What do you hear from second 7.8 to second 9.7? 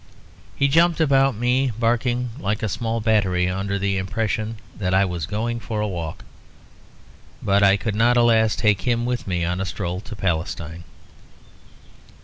not, alas, take him with me on a